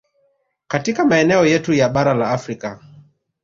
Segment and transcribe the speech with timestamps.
[0.67, 2.79] Katika maeneo yetu ya bara la Afrika